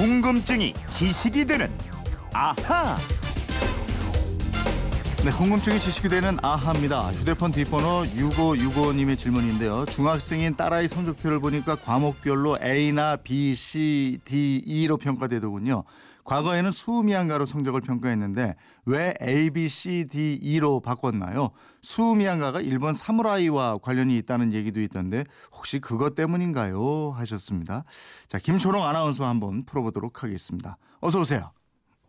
궁금증이 0.00 0.72
지식이 0.88 1.44
되는 1.44 1.70
아하. 2.32 2.96
네, 5.22 5.30
궁금증이 5.30 5.78
지식이 5.78 6.08
되는 6.08 6.38
아하입니다. 6.40 7.12
휴대폰 7.12 7.52
뒷번호 7.52 8.04
6565님의 8.04 9.18
질문인데요. 9.18 9.84
중학생인 9.84 10.56
딸아이 10.56 10.88
성적표를 10.88 11.38
보니까 11.40 11.74
과목별로 11.74 12.56
A나 12.62 13.16
B, 13.16 13.54
C, 13.54 14.20
D, 14.24 14.62
E로 14.64 14.96
평가되더군요. 14.96 15.84
과거에는 16.24 16.70
수미양가로 16.70 17.44
성적을 17.44 17.80
평가했는데 17.80 18.54
왜 18.86 19.14
A, 19.22 19.50
B, 19.50 19.68
C, 19.68 20.06
D, 20.10 20.38
E로 20.40 20.80
바꿨나요? 20.80 21.50
수미양가가 21.82 22.60
일본 22.60 22.94
사무라이와 22.94 23.78
관련이 23.78 24.16
있다는 24.18 24.52
얘기도 24.52 24.80
있던데 24.80 25.24
혹시 25.52 25.80
그것 25.80 26.14
때문인가요? 26.14 27.10
하셨습니다. 27.10 27.84
자, 28.28 28.38
김초롱 28.38 28.84
아나운서 28.84 29.26
한번 29.26 29.64
풀어보도록 29.64 30.22
하겠습니다. 30.22 30.76
어서 31.00 31.20
오세요. 31.20 31.52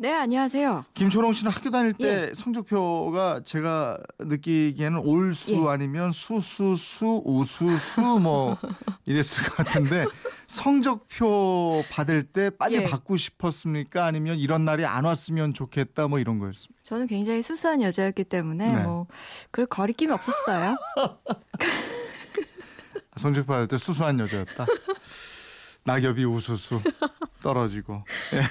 네, 0.02 0.12
안녕하세요. 0.12 0.86
김초롱 0.96 1.34
씨는 1.34 1.52
학교 1.52 1.70
다닐 1.70 1.94
때 1.94 2.34
성적표가 2.34 3.42
제가 3.46 4.00
느끼기에는 4.18 4.98
올수 4.98 5.54
예. 5.54 5.68
아니면 5.68 6.10
수수수 6.10 7.22
우수수 7.24 8.02
뭐 8.20 8.58
이랬을 9.06 9.44
것 9.44 9.58
같은데 9.58 10.06
성적표 10.52 11.86
받을 11.92 12.24
때 12.24 12.50
빨리 12.50 12.76
예. 12.76 12.84
받고 12.84 13.16
싶었습니까? 13.16 14.06
아니면 14.06 14.38
이런 14.38 14.66
날이 14.66 14.86
안 14.86 15.06
왔으면 15.06 15.54
좋겠다 15.54 16.10
뭐 16.10 16.20
이런 16.20 16.40
거였습니다. 16.40 16.82
저는 16.84 17.08
굉장히 17.08 17.42
수수한 17.42 17.82
여자였기 17.82 18.26
때문에 18.26 18.76
네. 18.76 18.84
뭐 18.84 19.08
그럴 19.52 19.66
거리낌이 19.66 20.12
없었어요. 20.12 20.76
성적표 23.16 23.48
받을 23.48 23.70
때 23.70 23.78
수수한 23.78 24.20
여자였다. 24.20 24.66
낙엽이 25.86 26.26
우수수 26.26 26.82
떨어지고. 27.42 28.04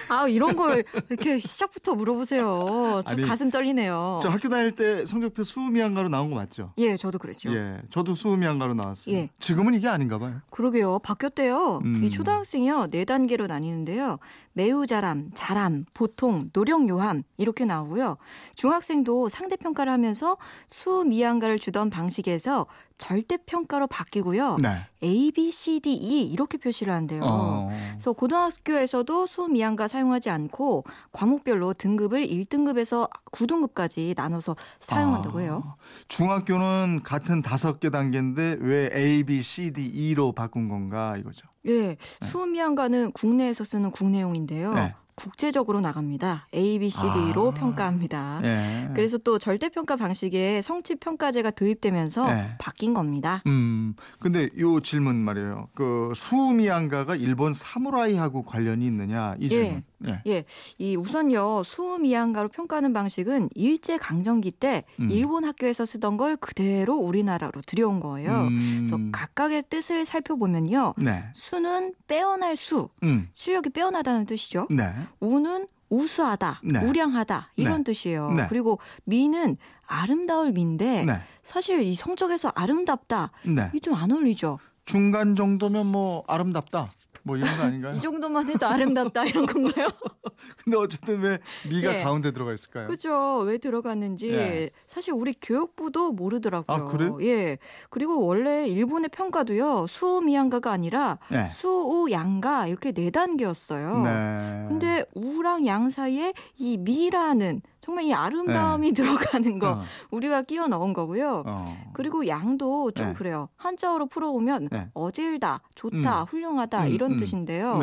아, 0.08 0.28
이런 0.28 0.56
걸 0.56 0.84
이렇게 1.08 1.38
시작부터 1.38 1.94
물어보세요. 1.94 3.02
참 3.06 3.16
아니, 3.16 3.26
가슴 3.26 3.50
떨리네요. 3.50 4.20
저 4.22 4.28
학교 4.28 4.48
다닐 4.48 4.72
때 4.72 5.06
성적표 5.06 5.44
수미양가로 5.44 6.08
나온 6.08 6.28
거 6.30 6.36
맞죠? 6.36 6.72
예, 6.78 6.96
저도 6.96 7.18
그랬죠. 7.18 7.54
예, 7.54 7.80
저도 7.90 8.14
수미양가로 8.14 8.74
나왔어요. 8.74 9.14
예. 9.14 9.28
지금은 9.38 9.74
이게 9.74 9.88
아닌가 9.88 10.18
봐요. 10.18 10.40
그러게요. 10.50 10.98
바뀌었대요. 10.98 11.80
음. 11.84 12.04
이 12.04 12.10
초등학생이요. 12.10 12.88
네 12.88 13.04
단계로 13.04 13.46
나뉘는데요. 13.46 14.18
매우 14.52 14.86
잘함, 14.86 15.30
잘함, 15.32 15.86
보통, 15.94 16.50
노령 16.52 16.88
요함 16.88 17.22
이렇게 17.36 17.64
나오고요. 17.64 18.16
중학생도 18.56 19.28
상대 19.28 19.56
평가를 19.56 19.92
하면서 19.92 20.36
수 20.68 21.04
미양가를 21.06 21.58
주던 21.58 21.88
방식에서 21.88 22.66
절대 22.98 23.38
평가로 23.46 23.86
바뀌고요. 23.86 24.58
네. 24.60 24.86
A, 25.02 25.30
B, 25.32 25.50
C, 25.50 25.80
D, 25.80 25.92
E 25.92 26.24
이렇게 26.30 26.58
표시를 26.58 26.92
한대요. 26.92 27.22
어. 27.24 27.70
그래서 27.92 28.12
고등학교 28.12 28.74
에서도 28.80 29.26
수 29.26 29.46
미양가 29.48 29.88
사용하지 29.88 30.30
않고 30.30 30.84
과목별로 31.12 31.74
등급을 31.74 32.26
1등급에서 32.26 33.08
9등급까지 33.30 34.14
나눠서 34.16 34.56
사용한다고 34.80 35.40
해요. 35.40 35.62
아, 35.64 35.74
중학교는 36.08 37.02
같은 37.04 37.42
다섯 37.42 37.78
개 37.78 37.90
단계인데 37.90 38.58
왜 38.60 38.90
A, 38.94 39.22
B, 39.22 39.42
C, 39.42 39.70
D, 39.72 39.84
E로 39.86 40.32
바꾼 40.32 40.68
건가 40.68 41.16
이거죠. 41.18 41.46
예, 41.66 41.96
수 42.00 42.46
미양가는 42.46 43.12
국내에서 43.12 43.64
쓰는 43.64 43.90
국내용인데요. 43.90 44.74
네. 44.74 44.94
국제적으로 45.20 45.80
나갑니다. 45.82 46.48
A, 46.54 46.78
B, 46.78 46.88
C, 46.88 47.02
D로 47.12 47.50
아. 47.50 47.54
평가합니다. 47.54 48.40
예. 48.42 48.88
그래서 48.94 49.18
또 49.18 49.38
절대평가 49.38 49.96
방식에 49.96 50.62
성취평가제가 50.62 51.50
도입되면서 51.50 52.32
네. 52.32 52.56
바뀐 52.58 52.94
겁니다. 52.94 53.42
음, 53.46 53.94
근데 54.18 54.48
요 54.58 54.80
질문 54.80 55.16
말이에요. 55.16 55.68
그 55.74 56.12
수미양가가 56.14 57.16
일본 57.16 57.52
사무라이하고 57.52 58.44
관련이 58.44 58.86
있느냐 58.86 59.34
이 59.38 59.48
질문. 59.48 59.66
예. 59.66 59.84
예, 60.26 60.44
이 60.78 60.96
우선요 60.96 61.62
수미양가로 61.64 62.48
평가하는 62.48 62.92
방식은 62.92 63.50
일제 63.54 63.96
강점기 63.98 64.52
때 64.52 64.84
음. 65.00 65.10
일본 65.10 65.44
학교에서 65.44 65.84
쓰던 65.84 66.16
걸 66.16 66.36
그대로 66.36 66.96
우리나라로 66.96 67.60
들여온 67.66 68.00
거예요. 68.00 68.48
음. 68.48 68.76
그래서 68.78 68.98
각각의 69.12 69.64
뜻을 69.68 70.04
살펴보면요. 70.04 70.94
네. 70.98 71.24
수는 71.34 71.94
빼어날 72.06 72.56
수, 72.56 72.88
음. 73.02 73.28
실력이 73.32 73.70
빼어나다는 73.70 74.26
뜻이죠. 74.26 74.66
네. 74.70 74.92
우는 75.20 75.66
우수하다, 75.90 76.60
네. 76.64 76.84
우량하다 76.84 77.52
이런 77.56 77.82
뜻이에요. 77.84 78.30
네. 78.32 78.46
그리고 78.48 78.78
미는 79.04 79.56
아름다울 79.86 80.52
미인데 80.52 81.04
네. 81.04 81.20
사실 81.42 81.82
이 81.82 81.94
성적에서 81.94 82.52
아름답다 82.54 83.32
네. 83.44 83.68
이게 83.70 83.80
좀안 83.80 84.12
어울리죠. 84.12 84.58
중간 84.84 85.34
정도면 85.34 85.86
뭐 85.86 86.24
아름답다. 86.26 86.90
뭐 87.30 87.36
이런 87.36 87.56
거 87.56 87.62
아닌가요? 87.62 87.94
이 87.94 88.00
정도만 88.00 88.44
해도 88.48 88.66
아름답다 88.66 89.24
이런 89.24 89.46
건가요? 89.46 89.86
근데 90.64 90.76
어쨌든 90.76 91.20
왜 91.20 91.38
미가 91.68 91.98
예. 91.98 92.02
가운데 92.02 92.32
들어가 92.32 92.52
있을까요? 92.52 92.88
그죠. 92.88 93.38
왜 93.46 93.58
들어갔는지 93.58 94.30
예. 94.32 94.70
사실 94.88 95.12
우리 95.14 95.32
교육부도 95.40 96.10
모르더라고요. 96.10 96.76
아, 96.76 96.84
그래요? 96.86 97.18
예. 97.22 97.58
그리고 97.88 98.26
원래 98.26 98.66
일본의 98.66 99.10
평가도요. 99.10 99.86
수미양가가 99.86 100.72
아니라 100.72 101.18
네. 101.30 101.48
수우양가 101.48 102.66
이렇게 102.66 102.90
네 102.90 103.10
단계였어요. 103.10 104.02
네. 104.02 104.64
근데 104.68 105.04
우랑 105.14 105.66
양 105.66 105.88
사이에 105.88 106.32
이 106.58 106.78
미라는 106.78 107.62
정말 107.80 108.04
이 108.04 108.12
아름다움이 108.14 108.92
들어가는 108.94 109.58
거 109.58 109.66
네. 109.66 109.72
어. 109.72 109.82
우리가 110.10 110.42
끼워 110.42 110.66
넣은 110.68 110.92
거고요. 110.92 111.44
어. 111.46 111.64
그리고 111.92 112.26
양도 112.26 112.90
좀 112.92 113.08
네. 113.08 113.14
그래요. 113.14 113.48
한자어로 113.56 114.06
풀어보면 114.06 114.68
네. 114.70 114.88
어질다, 114.94 115.60
좋다, 115.74 116.22
음. 116.22 116.26
훌륭하다 116.28 116.82
음, 116.84 116.88
이런 116.88 117.12
음. 117.12 117.16
뜻인데요. 117.16 117.78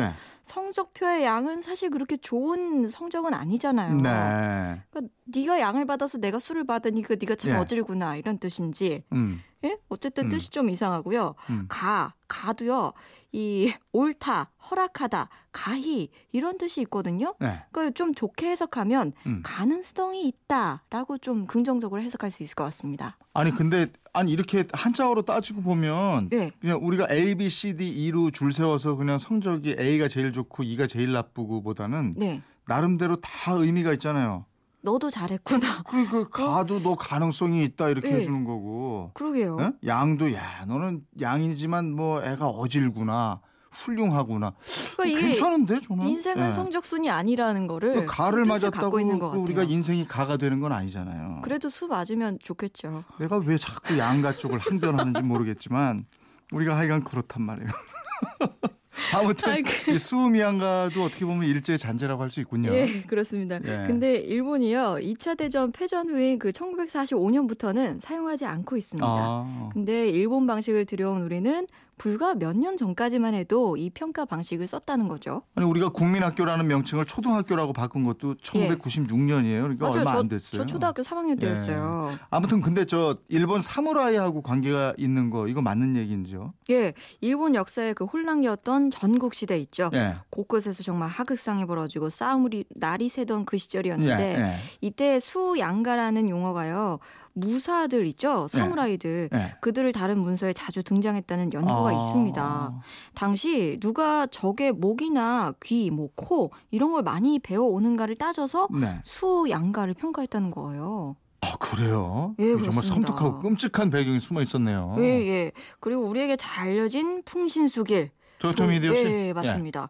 네. 0.48 0.54
성적표의 0.54 1.24
양은 1.24 1.62
사실 1.62 1.90
그렇게 1.90 2.16
좋은 2.16 2.88
성적은 2.88 3.34
아니잖아요. 3.34 3.94
네. 3.96 4.82
그러니까 4.90 5.14
네가 5.24 5.60
양을 5.60 5.84
받아서 5.84 6.18
내가 6.18 6.38
수를 6.38 6.64
받으니까 6.64 7.16
네가 7.20 7.34
참 7.36 7.52
예. 7.52 7.54
어질구나 7.56 8.16
이런 8.16 8.38
뜻인지 8.38 9.04
음. 9.12 9.42
예? 9.64 9.78
어쨌든 9.88 10.24
음. 10.24 10.28
뜻이 10.30 10.50
좀 10.50 10.70
이상하고요. 10.70 11.34
음. 11.50 11.66
가 11.68 12.14
가도요 12.28 12.92
이 13.32 13.72
옳다 13.92 14.50
허락하다 14.70 15.28
가히 15.52 16.10
이런 16.32 16.56
뜻이 16.56 16.80
있거든요. 16.82 17.34
네. 17.40 17.62
그러니까 17.70 17.94
좀 17.94 18.14
좋게 18.14 18.48
해석하면 18.50 19.12
음. 19.26 19.42
가능성이 19.44 20.26
있다라고 20.28 21.18
좀 21.18 21.46
긍정적으로 21.46 22.00
해석할 22.00 22.30
수 22.30 22.42
있을 22.42 22.54
것 22.54 22.64
같습니다. 22.64 23.18
아니 23.34 23.54
근데 23.54 23.86
아니 24.12 24.32
이렇게 24.32 24.64
한자어로 24.72 25.22
따지고 25.22 25.62
보면 25.62 26.28
네. 26.30 26.50
그냥 26.60 26.78
우리가 26.82 27.08
A, 27.10 27.34
B, 27.34 27.48
C, 27.48 27.76
D, 27.76 27.88
E로 27.88 28.30
줄 28.30 28.52
세워서 28.52 28.96
그냥 28.96 29.18
성적이 29.18 29.76
A가 29.78 30.08
제일 30.08 30.32
좋고 30.32 30.62
E가 30.62 30.86
제일 30.86 31.12
나쁘고보다는 31.12 32.12
네. 32.16 32.42
나름대로 32.66 33.16
다 33.16 33.52
의미가 33.52 33.92
있잖아요. 33.94 34.44
너도 34.82 35.10
잘했구나. 35.10 35.82
그, 35.82 36.08
그 36.08 36.28
가도 36.28 36.80
너 36.80 36.94
가능성이 36.94 37.64
있다 37.64 37.88
이렇게 37.88 38.10
네. 38.10 38.16
해주는 38.16 38.44
거고. 38.44 39.10
그러게요. 39.14 39.56
예? 39.60 39.72
양도 39.86 40.32
야 40.32 40.64
너는 40.66 41.02
양이지만 41.20 41.92
뭐 41.92 42.22
애가 42.22 42.46
어질구나 42.48 43.40
훌륭하구나. 43.78 44.52
그러니까 44.96 45.18
이게 45.18 45.28
괜찮은데 45.28 45.80
저는. 45.80 46.06
인생은 46.06 46.48
예. 46.48 46.52
성적순이 46.52 47.08
아니라는 47.10 47.66
거를 47.66 47.94
그 47.94 48.06
가를 48.06 48.44
맞았다고. 48.44 48.96
우리가 49.42 49.62
인생이 49.64 50.06
가가 50.06 50.36
되는 50.36 50.60
건 50.60 50.72
아니잖아요. 50.72 51.40
그래도 51.42 51.68
수 51.68 51.86
맞으면 51.86 52.38
좋겠죠. 52.42 53.04
내가 53.20 53.38
왜 53.38 53.56
자꾸 53.56 53.96
양가 53.98 54.36
쪽을 54.36 54.58
항변하는지 54.58 55.22
모르겠지만 55.22 56.06
우리가 56.52 56.76
하여간 56.76 57.04
그렇단 57.04 57.42
말이에요. 57.42 57.68
아무튼 59.14 59.48
아이, 59.50 59.62
그- 59.62 59.92
이 59.92 59.98
수미양가도 59.98 61.00
어떻게 61.02 61.24
보면 61.24 61.44
일제의 61.48 61.78
잔재라고 61.78 62.20
할 62.20 62.30
수 62.30 62.40
있군요. 62.40 62.74
예, 62.74 63.02
그렇습니다. 63.02 63.56
예. 63.64 63.84
근데 63.86 64.16
일본이요, 64.16 64.96
2차 65.00 65.36
대전 65.36 65.70
패전 65.72 66.10
후인 66.10 66.38
그 66.38 66.50
1945년부터는 66.50 68.00
사용하지 68.00 68.44
않고 68.44 68.76
있습니다. 68.76 69.06
아, 69.08 69.70
근데 69.72 70.08
일본 70.10 70.46
방식을 70.46 70.84
들여온 70.84 71.22
우리는 71.22 71.66
불과 71.98 72.34
몇 72.34 72.56
년 72.58 72.76
전까지만 72.76 73.34
해도 73.34 73.76
이 73.76 73.90
평가 73.90 74.24
방식을 74.24 74.66
썼다는 74.66 75.06
거죠. 75.08 75.42
아니 75.54 75.66
우리가 75.68 75.90
국민학교라는 75.90 76.66
명칭을 76.66 77.04
초등학교라고 77.04 77.72
바꾼 77.72 78.04
것도 78.04 78.34
1996년이에요. 78.36 79.62
그러니까 79.62 79.86
맞아요. 79.86 79.98
얼마 79.98 80.12
저, 80.14 80.18
안 80.20 80.28
됐어요. 80.28 80.60
저 80.62 80.66
초등학교 80.66 81.02
3학년 81.02 81.38
때였어요. 81.40 82.10
아무튼 82.30 82.60
근데 82.60 82.84
저 82.84 83.16
일본 83.28 83.60
사무라이하고 83.60 84.42
관계가 84.42 84.94
있는 84.96 85.30
거 85.30 85.46
이거 85.48 85.62
맞는 85.62 85.96
얘기인지요? 85.96 86.52
예, 86.70 86.94
일본 87.20 87.54
역사의 87.54 87.94
그 87.94 88.04
혼란기였던 88.04 88.90
전국 88.90 89.34
시대 89.34 89.58
있죠. 89.58 89.90
예. 89.94 90.16
곳곳에서 90.30 90.82
정말 90.82 91.08
하극상이 91.08 91.64
벌어지고 91.66 92.10
싸움이 92.10 92.64
날이 92.76 93.08
새던 93.08 93.44
그 93.44 93.54
예, 93.54 93.58
시절이었는데 93.58 94.40
예, 94.40 94.54
이때 94.80 95.18
수양가라는 95.20 96.28
용어가요. 96.28 96.98
무사들 97.34 98.04
있죠. 98.08 98.48
사무라이들. 98.48 99.28
예. 99.32 99.54
그들을 99.60 99.92
다른 99.92 100.18
문서에 100.18 100.52
자주 100.52 100.82
등장했다는 100.82 101.52
연구가 101.52 101.87
아. 101.88 101.92
있습니다. 101.98 102.80
당시 103.14 103.78
누가 103.80 104.26
적의 104.26 104.72
목이나 104.72 105.52
귀, 105.62 105.90
뭐 105.90 106.08
코 106.16 106.50
이런 106.70 106.90
걸 106.92 107.02
많이 107.02 107.38
배워 107.38 107.66
오는가를 107.68 108.16
따져서 108.16 108.68
네. 108.72 109.00
수양가를 109.04 109.94
평가했다는 109.94 110.50
거예요. 110.50 111.16
아 111.40 111.52
그래요? 111.60 112.34
예, 112.40 112.56
정말. 112.58 112.82
섬뜩하고 112.82 113.38
끔찍한 113.38 113.90
배경이 113.90 114.18
숨어 114.18 114.42
있었네요. 114.42 114.96
예, 114.98 115.02
예. 115.04 115.52
그리고 115.80 116.08
우리에게 116.08 116.34
잘 116.36 116.68
알려진 116.68 117.22
풍신수길. 117.24 118.10
도요토미 118.38 118.76
히데요시? 118.76 119.04
네, 119.04 119.32
맞습니다. 119.32 119.88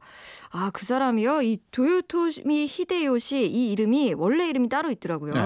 아, 0.51 0.71
그 0.73 0.85
사람이요. 0.85 1.43
이 1.43 1.59
도요토미 1.71 2.67
히데요시 2.69 3.47
이 3.47 3.73
이름이 3.73 4.15
원래 4.15 4.49
이름이 4.49 4.69
따로 4.69 4.91
있더라고요. 4.91 5.35
네. 5.35 5.41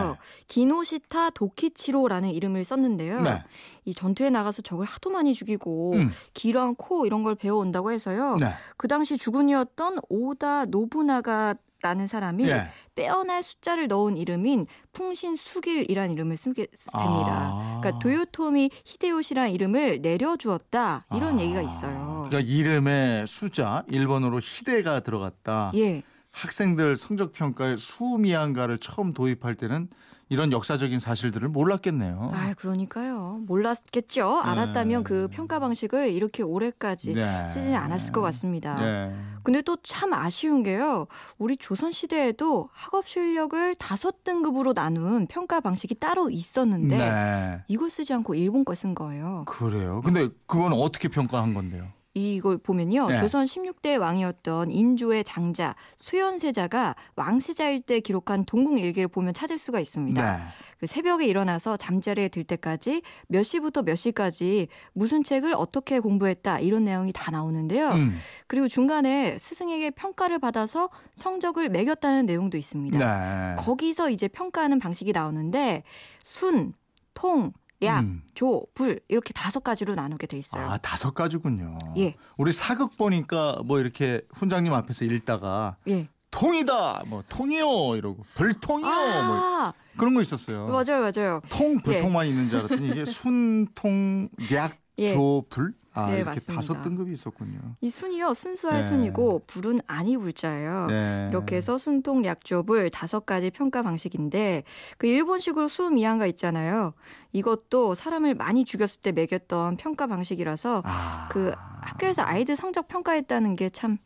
기노시타 0.47 1.31
도키치로라는 1.31 2.31
이름을 2.31 2.65
썼는데요. 2.65 3.23
네. 3.23 3.43
이 3.85 3.93
전투에 3.93 4.31
나가서 4.31 4.63
적을 4.63 4.87
하도 4.87 5.11
많이 5.11 5.35
죽이고 5.35 5.95
음. 5.95 6.13
기랑 6.35 6.75
코 6.77 7.05
이런 7.07 7.23
걸 7.23 7.35
배워온다고 7.35 7.91
해서요. 7.91 8.37
네. 8.39 8.47
그 8.77 8.87
당시 8.87 9.17
주군이었던 9.17 9.99
오다 10.09 10.67
노부나가 10.67 11.55
라는 11.83 12.07
사람이 12.07 12.49
예. 12.49 12.69
빼어날 12.95 13.43
숫자를 13.43 13.89
넣은 13.89 14.17
이름인 14.17 14.67
풍신수길이란 14.93 16.13
이름을 16.13 16.37
쓰게 16.37 16.67
됩니다. 16.67 17.51
아. 17.53 17.81
그러니까 17.83 17.99
도요토미 17.99 18.71
히데요시란 18.85 19.51
이름을 19.51 20.01
내려주었다 20.01 21.07
이런 21.13 21.39
아. 21.39 21.43
얘기가 21.43 21.61
있어요. 21.61 22.29
그러니까 22.29 22.51
이름에 22.51 23.25
숫자 23.27 23.83
일본어로 23.89 24.39
히데가 24.41 25.01
들어갔다. 25.01 25.73
예. 25.75 26.03
학생들 26.33 26.97
성적 26.97 27.33
평가에 27.33 27.77
수미양가를 27.77 28.79
처음 28.79 29.13
도입할 29.13 29.55
때는 29.55 29.89
이런 30.29 30.51
역사적인 30.51 30.99
사실들을 30.99 31.47
몰랐겠네요. 31.49 32.31
아, 32.33 32.55
그러니까요. 32.55 33.43
몰랐겠죠. 33.47 34.39
알았다면 34.41 35.05
그 35.05 35.29
평가 35.31 35.61
방식을 35.61 36.09
이렇게 36.09 36.43
오래까지 36.43 37.13
네. 37.15 37.49
쓰지는 37.51 37.77
않았을 37.77 38.13
것 38.15 38.23
같습니다. 38.23 38.81
네. 38.81 39.15
근데 39.43 39.61
또 39.61 39.77
참 39.83 40.15
아쉬운 40.15 40.63
게요. 40.63 41.07
우리 41.37 41.57
조선 41.59 41.93
시대에도 41.93 42.71
학업 42.73 43.07
실력을 43.09 43.75
다섯 43.75 44.25
등급으로 44.25 44.73
나눈 44.73 45.27
평가 45.27 45.61
방식이 45.61 45.97
따로 45.97 46.31
있었는데 46.31 46.97
네. 46.97 47.63
이걸 47.69 47.91
쓰지 47.91 48.15
않고 48.15 48.35
일본 48.35 48.65
걸 48.65 48.75
쓴 48.75 48.95
거예요. 48.95 49.45
그래요. 49.47 50.01
근데 50.03 50.29
그건 50.47 50.73
어떻게 50.73 51.09
평가한 51.09 51.53
건데요? 51.53 51.89
이걸 52.15 52.59
보면요. 52.59 53.09
네. 53.09 53.17
조선 53.17 53.45
16대 53.45 53.99
왕이었던 53.99 54.71
인조의 54.71 55.25
장자 55.25 55.75
수연세자가 55.97 56.95
왕세자일 57.17 57.81
때 57.81 58.01
기록한 58.01 58.45
동궁일기를 58.45 59.09
보면 59.09 59.33
찾을 59.33 59.57
수가 59.57 59.81
있습니다. 59.81 60.37
네. 60.37 60.43
그 60.79 60.87
새벽에 60.87 61.27
일어나서 61.27 61.77
잠자리에 61.77 62.29
들 62.29 62.45
때까지 62.45 63.03
몇 63.29 63.45
시부터 63.45 63.83
몇 63.83 63.97
시까지 63.97 64.69
무슨 64.93 65.23
책을 65.23 65.55
어떻게 65.55 66.01
공부했다 66.01 66.59
이런 66.61 66.85
내용이 66.85 67.13
다 67.15 67.31
나오는데요. 67.31 67.93
음. 67.93 68.19
그리고 68.47 68.69
중간에 68.69 69.39
스승에게 69.39 69.91
평가를 69.91 70.39
받아서 70.39 70.91
성적을 71.15 71.71
매겼다는 71.71 72.27
내용도 72.27 72.59
있습니다. 72.59 72.99
네. 72.99 73.57
거기서 73.63 74.11
이제 74.11 74.29
평가하는 74.29 74.79
방식이 74.79 75.13
나오는데 75.13 75.83
순, 76.23 76.75
통, 77.15 77.53
약, 77.83 78.01
음. 78.01 78.23
조, 78.35 78.65
불 78.75 79.01
이렇게 79.09 79.33
다섯 79.33 79.61
가지로 79.61 79.95
나누게 79.95 80.27
돼 80.27 80.39
있어요. 80.39 80.65
아 80.69 80.79
다섯 80.79 81.15
가지군요. 81.15 81.79
예. 81.99 82.15
우리 82.37 82.53
사극 82.53 82.97
보니까 82.97 83.61
뭐 83.65 83.81
이렇게 83.81 84.23
훈장님 84.35 84.73
앞에서 84.73 85.05
읽다가 85.05 85.77
예. 85.89 86.09
통이다, 86.31 87.05
뭐 87.07 87.23
통이요 87.29 87.97
이러고 87.97 88.25
불통이요, 88.35 88.87
뭐 88.87 88.95
아, 88.95 89.73
그런 89.99 90.15
거 90.15 90.23
있었어요. 90.23 90.67
맞아요, 90.67 91.03
맞아요. 91.03 91.41
통 91.49 91.81
불통만 91.83 92.27
있는 92.27 92.49
줄 92.49 92.61
알았더니 92.61 92.89
이게 92.89 93.05
순통 93.05 94.29
약 94.53 94.79
예. 94.99 95.09
조불 95.09 95.75
아 95.95 96.07
네, 96.07 96.17
이렇게 96.17 96.31
맞습니다. 96.31 96.61
다섯 96.61 96.83
등급이 96.83 97.13
있었군요. 97.13 97.59
이 97.81 97.91
순이요 97.91 98.33
순수할 98.35 98.77
네. 98.77 98.83
순이고 98.83 99.43
불은 99.47 99.81
아니 99.87 100.17
불자예요. 100.17 100.87
네. 100.87 101.29
이렇게 101.31 101.57
해서 101.57 101.77
순통 101.77 102.25
약조불 102.25 102.91
다섯 102.91 103.27
가지 103.27 103.51
평가 103.51 103.83
방식인데 103.83 104.65
그 104.97 105.07
일본식으로 105.07 105.69
수미양가 105.69 106.27
있잖아요. 106.27 106.95
이것도 107.33 107.95
사람을 107.95 108.35
많이 108.35 108.65
죽였을 108.65 109.01
때 109.03 109.13
매겼던 109.13 109.77
평가 109.77 110.07
방식이라서 110.07 110.83
아. 110.85 111.29
그 111.31 111.53
학교에서 111.83 112.23
아이들 112.23 112.57
성적 112.57 112.89
평가했다는 112.89 113.57
게참아 113.57 113.97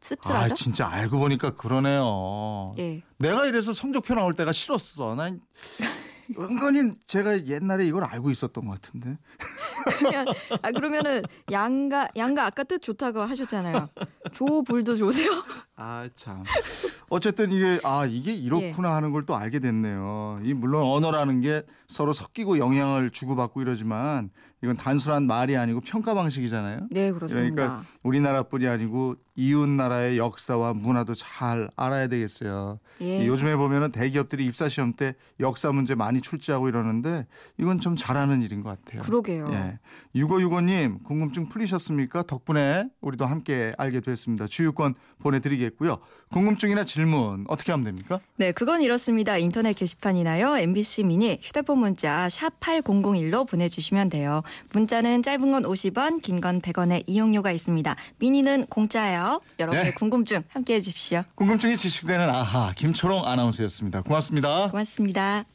씁쓸하죠. 0.00 0.54
진짜 0.54 0.88
알고 0.88 1.18
보니까 1.18 1.50
그러네요. 1.54 2.74
예. 2.78 3.02
내가 3.18 3.46
이래서 3.46 3.72
성적표 3.72 4.14
나올 4.14 4.34
때가 4.34 4.52
싫었어. 4.52 5.14
난 5.16 5.40
은근히 6.38 6.92
제가 7.06 7.46
옛날에 7.46 7.86
이걸 7.86 8.04
알고 8.04 8.30
있었던 8.30 8.64
것 8.66 8.80
같은데. 8.80 9.18
그러면 9.86 10.26
아 10.62 10.70
그러면은 10.72 11.22
양가 11.50 12.08
양가 12.16 12.46
아까 12.46 12.64
뜻 12.64 12.80
좋다고 12.82 13.20
하셨잖아요. 13.20 13.88
조불도 14.32 14.96
좋으세요? 14.96 15.30
아 15.78 16.08
참. 16.14 16.42
어쨌든 17.10 17.52
이게 17.52 17.78
아 17.84 18.06
이게 18.06 18.32
이렇구나 18.32 18.94
하는 18.96 19.12
걸 19.12 19.26
또 19.26 19.34
알게 19.36 19.58
됐네요. 19.58 20.40
이 20.44 20.54
물론 20.54 20.84
언어라는 20.84 21.40
게 21.40 21.62
서로 21.88 22.12
섞이고 22.12 22.58
영향을 22.58 23.10
주고받고 23.10 23.60
이러지만 23.60 24.30
이건 24.62 24.76
단순한 24.76 25.26
말이 25.26 25.56
아니고 25.56 25.80
평가 25.80 26.14
방식이잖아요. 26.14 26.86
네 26.90 27.10
그렇습니다. 27.12 27.54
그러니까 27.54 27.84
우리나라뿐이 28.04 28.66
아니고 28.68 29.16
이웃 29.34 29.68
나라의 29.68 30.16
역사와 30.18 30.74
문화도 30.74 31.14
잘 31.14 31.68
알아야 31.76 32.06
되겠어요. 32.08 32.78
예. 33.02 33.26
요즘에 33.26 33.56
보면은 33.56 33.90
대기업들이 33.92 34.46
입사 34.46 34.68
시험 34.68 34.92
때 34.94 35.14
역사 35.40 35.70
문제 35.72 35.94
많이 35.94 36.20
출제하고 36.20 36.68
이러는데 36.68 37.26
이건 37.58 37.80
좀 37.80 37.96
잘하는 37.96 38.42
일인 38.42 38.62
것 38.62 38.70
같아요. 38.82 39.02
그러게요. 39.02 39.50
예. 39.52 39.78
6565님 40.14 41.02
궁금증 41.02 41.48
풀리셨습니까? 41.48 42.22
덕분에 42.22 42.88
우리도 43.00 43.26
함께 43.26 43.74
알게 43.76 44.00
됐습니다. 44.00 44.46
주유권 44.46 44.94
보내드리겠 45.18 45.65
고요. 45.70 45.98
궁금증이나 46.30 46.84
질문 46.84 47.44
어떻게 47.48 47.70
하면 47.72 47.84
됩니까? 47.84 48.20
네, 48.36 48.52
그건 48.52 48.82
이렇습니다. 48.82 49.38
인터넷 49.38 49.72
게시판이나요. 49.72 50.58
MBC 50.58 51.04
미니 51.04 51.38
휴대폰 51.42 51.78
문자 51.78 52.28
샵 52.28 52.58
8001로 52.60 53.48
보내주시면 53.48 54.08
돼요. 54.10 54.42
문자는 54.72 55.22
짧은 55.22 55.50
건 55.50 55.62
50원, 55.62 56.20
긴 56.22 56.40
건 56.40 56.60
100원의 56.60 57.04
이용료가 57.06 57.50
있습니다. 57.50 57.96
미니는 58.18 58.66
공짜예요. 58.66 59.40
여러분의 59.58 59.84
네. 59.86 59.94
궁금증 59.94 60.42
함께해 60.48 60.80
주십시오. 60.80 61.22
궁금증이 61.34 61.76
지식되는 61.78 62.28
아하 62.28 62.74
김초롱 62.76 63.26
아나운서였습니다. 63.26 64.02
고맙습니다. 64.02 64.70
고맙습니다. 64.70 65.46